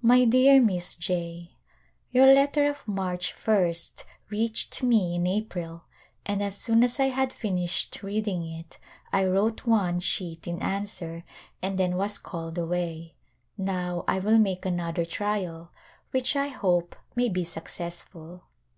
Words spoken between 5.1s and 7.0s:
in April and as soon as